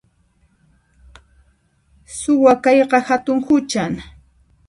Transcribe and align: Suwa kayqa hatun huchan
Suwa 2.17 2.53
kayqa 2.63 2.97
hatun 3.07 3.37
huchan 3.45 3.93